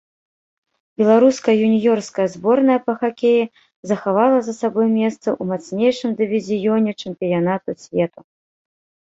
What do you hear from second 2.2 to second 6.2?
зборная па хакеі захавала за сабой месца ў мацнейшым